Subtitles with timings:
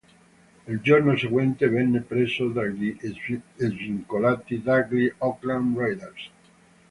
[0.67, 2.97] Il giorno seguente venne preso dagli
[3.55, 6.29] svincolati dagli Oakland Raiders.